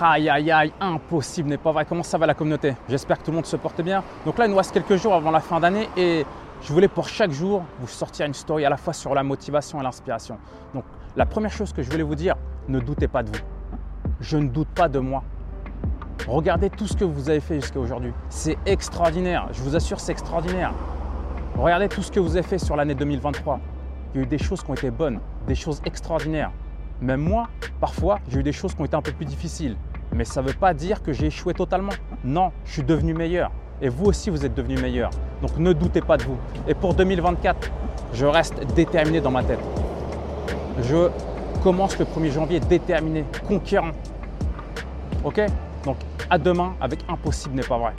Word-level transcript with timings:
Aïe 0.00 0.28
aïe 0.28 0.50
aïe, 0.52 0.72
impossible 0.80 1.48
n'est 1.48 1.58
pas 1.58 1.72
vrai. 1.72 1.84
Comment 1.84 2.04
ça 2.04 2.18
va 2.18 2.26
la 2.26 2.34
communauté? 2.34 2.76
J'espère 2.88 3.18
que 3.18 3.24
tout 3.24 3.32
le 3.32 3.36
monde 3.36 3.46
se 3.46 3.56
porte 3.56 3.80
bien. 3.82 4.04
Donc 4.24 4.38
là, 4.38 4.46
il 4.46 4.50
nous 4.50 4.56
reste 4.56 4.72
quelques 4.72 4.94
jours 4.94 5.12
avant 5.12 5.32
la 5.32 5.40
fin 5.40 5.58
d'année 5.58 5.88
et 5.96 6.24
je 6.62 6.72
voulais 6.72 6.86
pour 6.86 7.08
chaque 7.08 7.32
jour 7.32 7.64
vous 7.80 7.88
sortir 7.88 8.26
une 8.26 8.34
story 8.34 8.64
à 8.64 8.70
la 8.70 8.76
fois 8.76 8.92
sur 8.92 9.12
la 9.12 9.24
motivation 9.24 9.80
et 9.80 9.82
l'inspiration. 9.82 10.38
Donc 10.72 10.84
la 11.16 11.26
première 11.26 11.50
chose 11.50 11.72
que 11.72 11.82
je 11.82 11.90
voulais 11.90 12.04
vous 12.04 12.14
dire, 12.14 12.36
ne 12.68 12.78
doutez 12.78 13.08
pas 13.08 13.24
de 13.24 13.30
vous. 13.30 13.42
Je 14.20 14.36
ne 14.36 14.48
doute 14.48 14.68
pas 14.68 14.88
de 14.88 15.00
moi. 15.00 15.24
Regardez 16.28 16.70
tout 16.70 16.86
ce 16.86 16.96
que 16.96 17.04
vous 17.04 17.28
avez 17.28 17.40
fait 17.40 17.60
jusqu'à 17.60 17.80
aujourd'hui. 17.80 18.12
C'est 18.28 18.56
extraordinaire. 18.66 19.48
Je 19.50 19.62
vous 19.62 19.74
assure, 19.74 19.98
c'est 19.98 20.12
extraordinaire. 20.12 20.72
Regardez 21.56 21.88
tout 21.88 22.02
ce 22.02 22.12
que 22.12 22.20
vous 22.20 22.36
avez 22.36 22.46
fait 22.46 22.58
sur 22.58 22.76
l'année 22.76 22.94
2023. 22.94 23.58
Il 24.14 24.18
y 24.18 24.20
a 24.20 24.26
eu 24.26 24.28
des 24.28 24.38
choses 24.38 24.62
qui 24.62 24.70
ont 24.70 24.74
été 24.74 24.92
bonnes, 24.92 25.18
des 25.48 25.56
choses 25.56 25.80
extraordinaires. 25.84 26.52
Même 27.00 27.20
moi, 27.20 27.48
parfois, 27.80 28.18
j'ai 28.28 28.40
eu 28.40 28.42
des 28.42 28.52
choses 28.52 28.74
qui 28.74 28.80
ont 28.80 28.84
été 28.84 28.96
un 28.96 29.02
peu 29.02 29.12
plus 29.12 29.24
difficiles. 29.24 29.76
Mais 30.12 30.24
ça 30.24 30.42
ne 30.42 30.48
veut 30.48 30.54
pas 30.54 30.74
dire 30.74 31.02
que 31.02 31.12
j'ai 31.12 31.26
échoué 31.26 31.54
totalement. 31.54 31.92
Non, 32.24 32.50
je 32.64 32.72
suis 32.72 32.82
devenu 32.82 33.14
meilleur. 33.14 33.50
Et 33.80 33.88
vous 33.88 34.06
aussi, 34.06 34.30
vous 34.30 34.44
êtes 34.44 34.54
devenu 34.54 34.76
meilleur. 34.76 35.10
Donc 35.42 35.56
ne 35.58 35.72
doutez 35.72 36.00
pas 36.00 36.16
de 36.16 36.24
vous. 36.24 36.36
Et 36.66 36.74
pour 36.74 36.94
2024, 36.94 37.70
je 38.14 38.26
reste 38.26 38.54
déterminé 38.74 39.20
dans 39.20 39.30
ma 39.30 39.42
tête. 39.42 39.60
Je 40.82 41.10
commence 41.62 41.98
le 41.98 42.04
1er 42.04 42.32
janvier 42.32 42.60
déterminé, 42.60 43.24
conquérant. 43.46 43.90
Ok? 45.24 45.40
Donc 45.84 45.96
à 46.30 46.38
demain 46.38 46.74
avec 46.80 47.00
Impossible 47.08 47.54
n'est 47.54 47.62
pas 47.62 47.78
vrai. 47.78 47.92